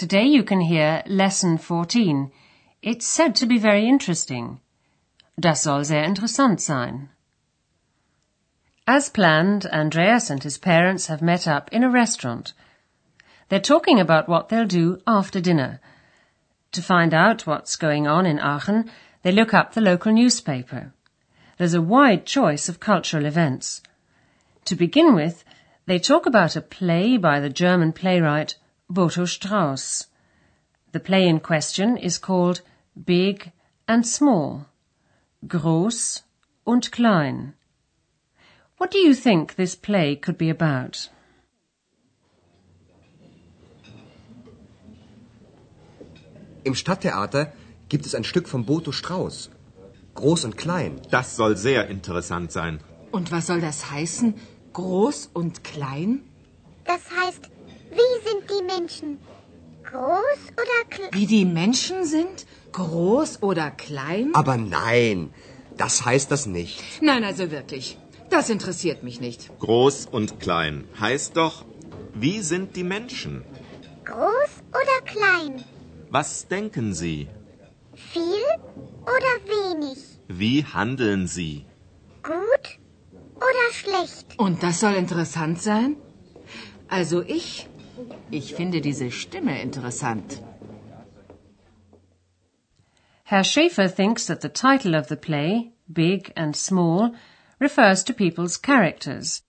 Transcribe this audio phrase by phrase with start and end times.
[0.00, 2.32] Today you can hear Lesson 14.
[2.80, 4.62] It's said to be very interesting.
[5.38, 7.10] Das soll sehr interessant sein.
[8.86, 12.54] As planned, Andreas and his parents have met up in a restaurant.
[13.50, 15.80] They're talking about what they'll do after dinner.
[16.72, 18.90] To find out what's going on in Aachen,
[19.22, 20.94] they look up the local newspaper.
[21.58, 23.82] There's a wide choice of cultural events.
[24.64, 25.44] To begin with,
[25.84, 28.54] they talk about a play by the German playwright
[28.90, 30.08] Botho Strauss.
[30.92, 32.62] The play in question is called
[32.96, 33.52] Big
[33.86, 34.66] and Small,
[35.46, 36.22] Groß
[36.66, 37.54] und Klein.
[38.78, 41.08] What do you think this play could be about?
[46.64, 47.52] Im Stadttheater
[47.88, 49.50] gibt es ein Stück von Botho Strauß.
[50.14, 51.00] Groß und klein.
[51.10, 52.80] Das soll sehr interessant sein.
[53.12, 54.34] Und was soll das heißen?
[54.72, 56.22] Groß und klein?
[56.84, 57.50] Das heißt,
[57.90, 59.18] wie sind die Menschen?
[59.84, 61.10] Groß oder klein?
[61.12, 62.46] Wie die Menschen sind?
[62.72, 64.30] Groß oder klein?
[64.34, 65.32] Aber nein,
[65.76, 66.82] das heißt das nicht.
[67.02, 67.98] Nein, also wirklich.
[68.30, 69.50] Das interessiert mich nicht.
[69.58, 71.64] Groß und klein heißt doch,
[72.14, 73.44] wie sind die Menschen?
[74.04, 75.64] Groß oder klein?
[76.10, 77.28] Was denken sie?
[77.94, 78.46] Viel
[79.02, 79.98] oder wenig?
[80.28, 81.66] Wie handeln sie?
[82.22, 82.78] Gut
[83.36, 84.38] oder schlecht?
[84.38, 85.96] Und das soll interessant sein?
[86.88, 87.68] Also ich,
[88.30, 90.40] ich finde diese Stimme interessant.
[93.24, 97.14] Herr Schaefer thinks that the title of the play, Big and Small,
[97.60, 99.42] refers to people's characters.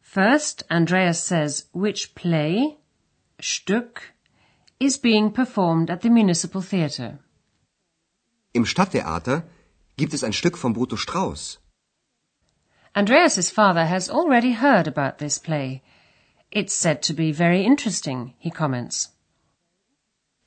[0.00, 2.78] First, Andreas says which play,
[3.40, 3.98] Stück,
[4.80, 7.18] is being performed at the Municipal Theatre.
[8.54, 9.44] Im Stadttheater
[9.96, 11.58] gibt es ein Stück von Botho Strauß.
[12.94, 15.82] Andreas's father has already heard about this play.
[16.50, 19.10] It's said to be very interesting, he comments.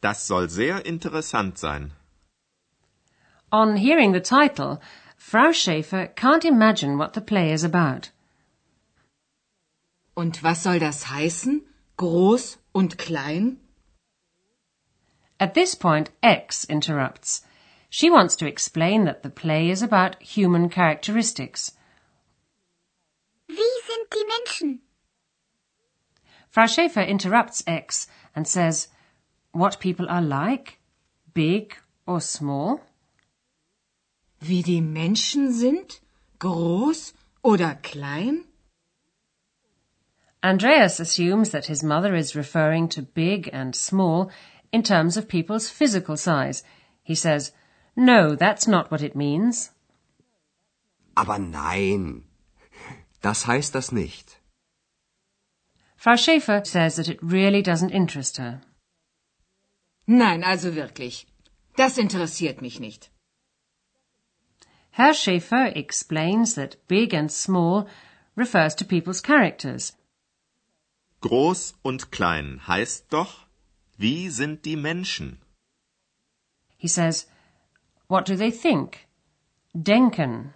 [0.02, 1.92] Das soll sehr interessant sein.
[3.52, 4.82] On hearing the title,
[5.18, 8.12] Frau Schaefer can't imagine what the play is about.
[10.16, 11.62] Und was soll das heißen?
[11.98, 13.58] Groß und klein?
[15.40, 17.44] At this point, X interrupts.
[17.90, 21.72] She wants to explain that the play is about human characteristics.
[23.48, 23.56] Wie
[23.88, 24.82] sind die Menschen?
[26.50, 28.88] Frau Schaefer interrupts X and says,
[29.52, 30.80] what people are like,
[31.34, 32.82] big or small.
[34.42, 36.02] Wie die Menschen sind?
[36.40, 38.46] Groß oder klein?
[40.42, 44.32] Andreas assumes that his mother is referring to big and small
[44.72, 46.64] in terms of people's physical size.
[47.04, 47.52] He says,
[47.96, 49.72] no, that's not what it means.
[51.16, 52.24] Aber nein,
[53.22, 54.39] das heißt das nicht.
[56.00, 58.62] Frau Schaefer says that it really doesn't interest her.
[60.08, 61.28] Nein, also wirklich.
[61.76, 63.10] Das interessiert mich nicht.
[64.92, 67.86] Herr Schaefer explains that big and small
[68.38, 69.94] refers to people's characters.
[71.22, 73.46] Groß und klein heißt doch,
[73.98, 75.40] wie sind die Menschen?
[76.78, 77.28] He says,
[78.08, 79.06] what do they think?
[79.74, 80.54] Denken.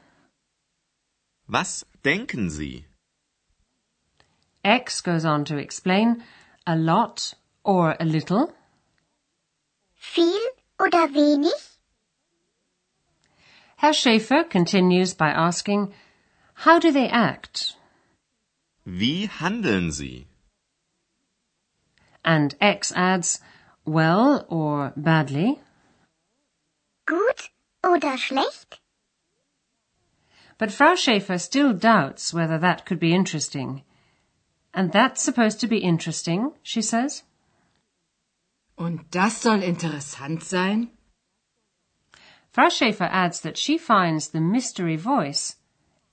[1.47, 2.85] Was denken sie?
[4.63, 6.23] X goes on to explain
[6.65, 8.53] a lot or a little.
[9.95, 10.39] Viel
[10.79, 11.51] oder wenig?
[13.77, 15.93] Herr Schaefer continues by asking,
[16.53, 17.75] how do they act?
[18.85, 20.27] Wie handeln sie?
[22.23, 23.41] And X adds,
[23.85, 25.59] well or badly.
[27.05, 27.49] Gut
[27.83, 28.79] oder schlecht?
[30.57, 33.83] But Frau Schaefer still doubts whether that could be interesting.
[34.73, 37.23] And that's supposed to be interesting, she says.
[38.77, 40.89] Und das soll interessant sein?
[42.51, 45.57] Frau Schaefer adds that she finds the mystery voice,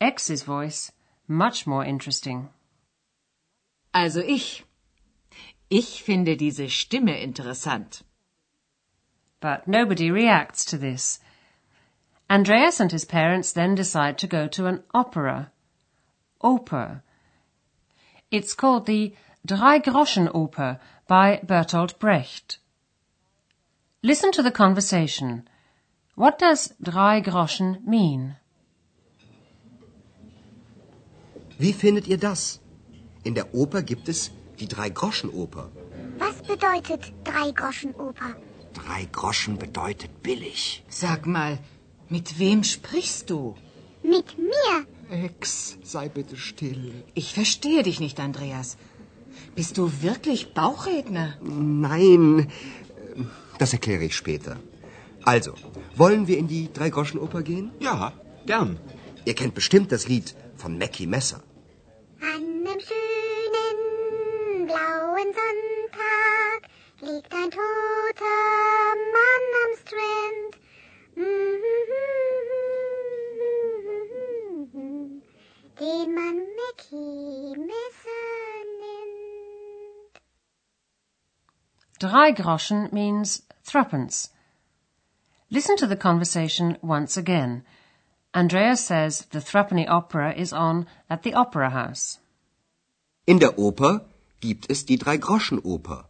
[0.01, 0.93] X's voice,
[1.27, 2.49] much more interesting.
[3.95, 4.65] Also ich.
[5.71, 8.03] Ich finde diese Stimme interessant.
[9.41, 11.21] But nobody reacts to this.
[12.29, 15.51] Andreas and his parents then decide to go to an opera.
[16.43, 17.03] Oper.
[18.31, 19.13] It's called the
[19.45, 20.79] Drei Groschen Oper
[21.09, 22.59] by Bertolt Brecht.
[24.03, 25.49] Listen to the conversation.
[26.15, 28.37] What does drei Groschen mean?
[31.59, 32.61] Wie findet ihr das?
[33.25, 35.71] In der Oper gibt es die Drei-Groschen-Oper.
[36.19, 38.37] Was bedeutet Drei-Groschen-Oper?
[38.73, 40.83] Drei Groschen bedeutet billig.
[40.89, 41.59] Sag mal,
[42.09, 43.57] mit wem sprichst du?
[44.03, 44.87] Mit mir.
[45.11, 47.05] Ex, sei bitte still.
[47.15, 48.77] Ich verstehe dich nicht, Andreas.
[49.55, 51.37] Bist du wirklich Bauchredner?
[51.43, 52.51] Nein,
[53.59, 54.57] das erkläre ich später.
[55.25, 55.55] Also,
[55.97, 57.73] wollen wir in die Drei-Groschen-Oper gehen?
[57.81, 58.13] Ja,
[58.47, 58.79] gern.
[59.25, 61.43] Ihr kennt bestimmt das Lied von Mackie Messer.
[62.21, 66.61] An einem schönen blauen Sonntag
[67.01, 68.41] liegt ein toter
[69.15, 70.53] Mann am Strand.
[75.81, 78.27] Den man Mackie Messer
[78.81, 80.21] nennt.
[81.99, 84.29] Drei Groschen means threepence.
[85.49, 87.65] Listen to the conversation once again.
[88.35, 92.19] Andreas says the threepenny opera is on at the opera house.
[93.27, 94.05] In der Oper
[94.41, 96.05] gibt es die Drei-Groschen-Oper.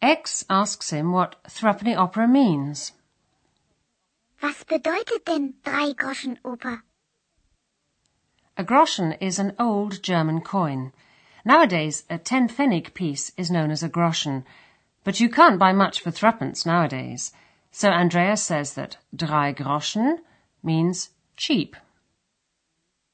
[0.00, 2.92] X asks him what threepenny opera means.
[4.40, 6.84] Was bedeutet denn Drei-Groschen-Oper?
[8.60, 10.92] A groschen is an old German coin.
[11.46, 14.44] Nowadays, a ten pfennig piece is known as a groschen,
[15.02, 17.32] but you can't buy much for threepence nowadays.
[17.70, 20.18] So Andreas says that drei Groschen
[20.62, 21.08] means
[21.38, 21.74] cheap.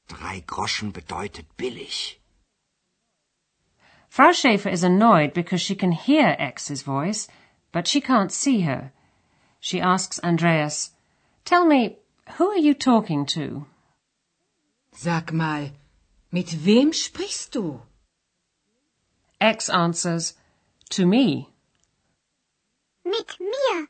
[0.09, 2.19] Drei Groschen bedeutet billig.
[4.09, 7.29] Frau Schaefer is annoyed because she can hear X's voice,
[7.71, 8.91] but she can't see her.
[9.61, 10.91] She asks Andreas,
[11.45, 11.99] Tell me,
[12.35, 13.65] who are you talking to?
[14.99, 15.73] Sag mal,
[16.31, 17.81] mit wem sprichst du?
[19.39, 20.33] X answers,
[20.89, 21.49] To me.
[23.05, 23.89] Mit mir.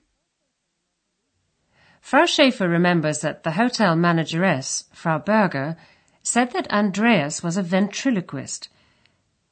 [2.02, 5.78] Frau Schaefer remembers that the hotel manageress, Frau Berger,
[6.24, 8.68] said that Andreas was a ventriloquist.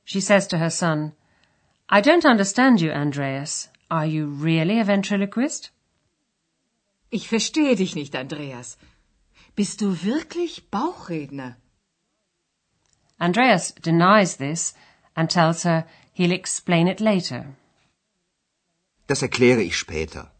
[0.03, 1.13] She says to her son,
[1.87, 3.69] I don't understand you, Andreas.
[3.89, 5.69] Are you really a ventriloquist?
[7.11, 8.75] Ich verstehe dich nicht, Andreas.
[9.55, 11.55] Bist du wirklich Bauchredner?
[13.17, 14.73] Andreas denies this
[15.15, 17.55] and tells her he'll explain it later.
[19.07, 20.31] Das erkläre ich später.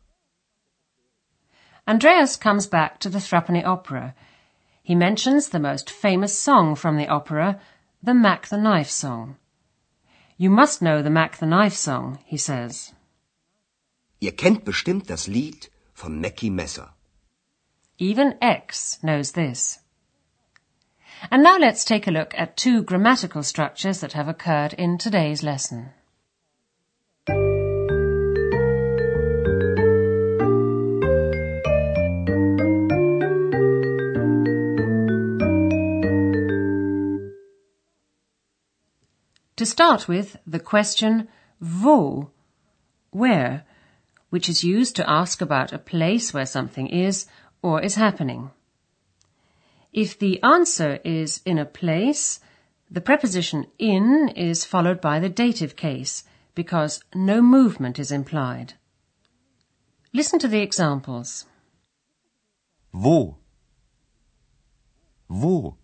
[1.88, 4.16] Andreas comes back to the Threepenny Opera.
[4.84, 7.62] He mentions the most famous song from the opera,
[8.04, 9.38] the Mack the Knife song.
[10.38, 12.92] You must know the Mack the Knife song, he says.
[14.20, 16.95] Ihr kennt bestimmt das Lied von Mackie Messer.
[17.98, 19.80] Even X knows this.
[21.32, 25.44] And now let's take a look at two grammatical structures that have occurred in today's
[25.44, 25.92] lesson.
[39.56, 41.30] To start with, the question
[41.62, 42.30] wo,
[43.12, 43.64] where,
[44.30, 47.26] which is used to ask about a place where something is
[47.66, 48.52] or is happening.
[49.92, 52.40] If the answer is in a place,
[52.92, 56.24] the preposition in is followed by the dative case
[56.54, 58.76] because no movement is implied.
[60.14, 61.46] Listen to the examples.
[62.94, 63.38] Wo?
[65.28, 65.78] Wo?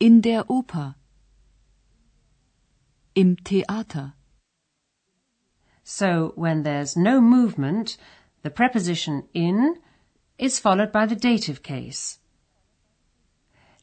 [0.00, 0.96] In der Oper.
[3.14, 4.14] Im Theater.
[5.84, 7.96] So when there's no movement,
[8.42, 9.76] the preposition in
[10.38, 12.18] is followed by the dative case.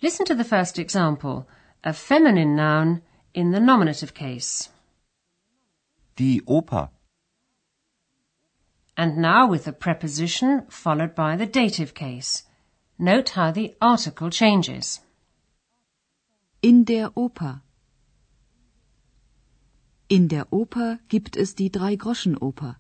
[0.01, 1.47] Listen to the first example,
[1.83, 3.01] a feminine noun
[3.33, 4.69] in the nominative case.
[6.15, 6.89] Die Oper.
[8.97, 12.43] And now with the preposition followed by the dative case.
[12.97, 15.01] Note how the article changes.
[16.61, 17.61] In der Oper.
[20.07, 22.77] In der Oper gibt es die Drei-Groschen-Oper.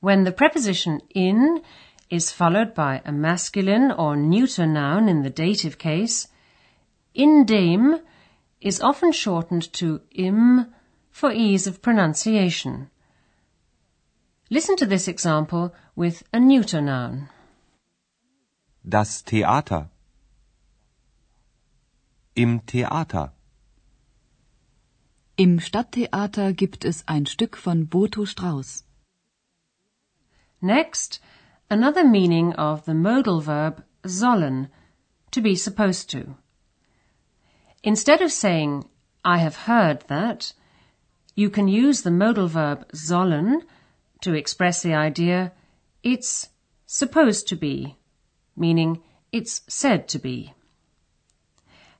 [0.00, 1.62] When the preposition in
[2.10, 6.28] is followed by a masculine or neuter noun in the dative case,
[7.14, 8.00] in dem
[8.60, 10.72] is often shortened to im
[11.10, 12.90] for ease of pronunciation.
[14.50, 17.28] Listen to this example with a neuter noun.
[18.88, 19.90] Das Theater.
[22.36, 23.32] Im Theater.
[25.36, 28.85] Im Stadttheater gibt es ein Stück von Botho Strauß.
[30.60, 31.20] Next,
[31.70, 34.68] another meaning of the modal verb sollen,
[35.30, 36.36] to be supposed to.
[37.82, 38.84] Instead of saying,
[39.24, 40.52] I have heard that,
[41.34, 43.62] you can use the modal verb sollen
[44.22, 45.52] to express the idea
[46.02, 46.48] it's
[46.86, 47.96] supposed to be,
[48.56, 50.54] meaning it's said to be.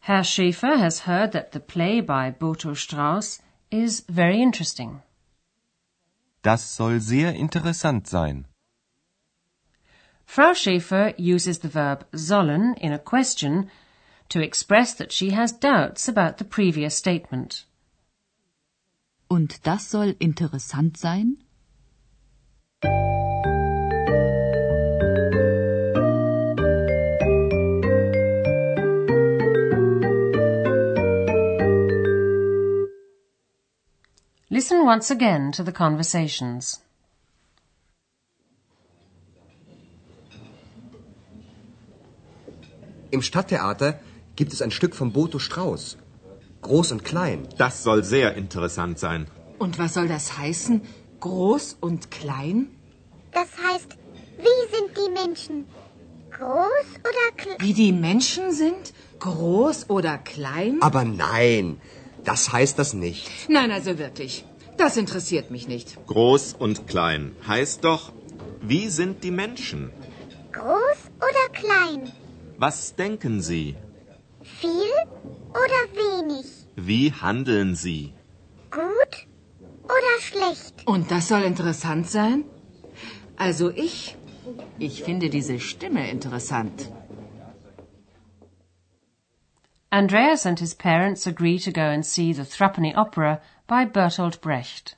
[0.00, 5.02] Herr Schäfer has heard that the play by Botho Strauss is very interesting.
[6.46, 8.46] Das soll sehr interessant sein.
[10.24, 13.68] Frau Schäfer uses the verb sollen in a question
[14.28, 17.66] to express that she has doubts about the previous statement.
[19.26, 21.38] Und das soll interessant sein?
[34.56, 36.80] Listen once again to the conversations.
[43.10, 44.00] Im Stadttheater
[44.34, 45.98] gibt es ein Stück von Boto Strauß.
[46.62, 47.46] Groß und klein.
[47.58, 49.26] Das soll sehr interessant sein.
[49.58, 50.80] Und was soll das heißen?
[51.20, 52.68] Groß und klein?
[53.32, 53.90] Das heißt,
[54.38, 55.66] wie sind die Menschen?
[56.30, 57.58] Groß oder klein?
[57.58, 58.94] Wie die Menschen sind?
[59.18, 60.78] Groß oder klein?
[60.80, 61.78] Aber nein,
[62.26, 63.30] das heißt das nicht.
[63.48, 64.44] Nein, also wirklich.
[64.76, 65.96] Das interessiert mich nicht.
[66.06, 68.12] Groß und klein heißt doch,
[68.60, 69.90] wie sind die Menschen?
[70.52, 72.12] Groß oder klein?
[72.58, 73.76] Was denken sie?
[74.42, 74.94] Viel
[75.50, 76.46] oder wenig?
[76.74, 78.12] Wie handeln sie?
[78.70, 79.14] Gut
[79.84, 80.74] oder schlecht?
[80.84, 82.44] Und das soll interessant sein?
[83.36, 84.16] Also ich,
[84.78, 86.90] ich finde diese Stimme interessant.
[89.92, 94.96] Andreas and his parents agree to go and see the Threepenny Opera by Bertolt Brecht.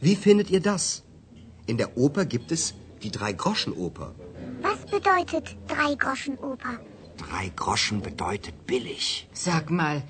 [0.00, 1.02] Wie findet ihr das?
[1.66, 4.14] In der Oper gibt es die Drei-Groschen-Oper.
[4.62, 6.80] Was bedeutet Drei-Groschen-Oper?
[7.18, 9.28] Drei Groschen bedeutet billig.
[9.32, 10.02] Sag mal,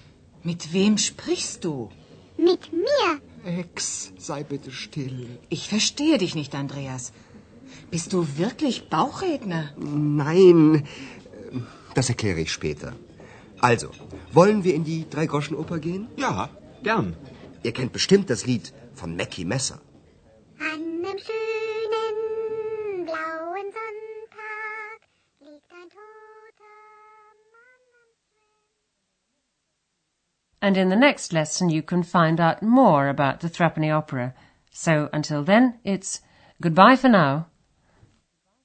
[0.44, 1.90] mit wem sprichst du?
[2.36, 3.20] Mit mir?
[3.44, 5.38] Ex, sei bitte still.
[5.48, 7.12] Ich verstehe dich nicht, Andreas.
[7.90, 9.70] Bist du wirklich Bauchredner?
[9.76, 10.86] Nein,
[11.94, 12.92] das erkläre ich später.
[13.60, 13.90] Also,
[14.32, 16.08] wollen wir in die Drei-Groschen-Oper gehen?
[16.16, 16.48] Ja,
[16.82, 17.16] gern.
[17.62, 19.80] Ihr kennt bestimmt das Lied von Mackie Messer.
[20.58, 25.00] An einem schönen blauen Sonntag
[25.40, 26.72] liegt ein toter
[27.52, 27.80] Mann
[30.60, 34.32] And in the next lesson you can find out more about the Threepenny Opera.
[34.70, 36.22] So until then, it's
[36.62, 37.46] goodbye for now.